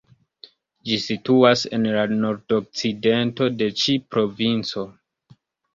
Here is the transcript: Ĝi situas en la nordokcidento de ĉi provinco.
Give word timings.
Ĝi 0.89 0.97
situas 1.03 1.65
en 1.79 1.85
la 1.99 2.07
nordokcidento 2.23 3.53
de 3.61 3.71
ĉi 3.85 4.01
provinco. 4.17 4.91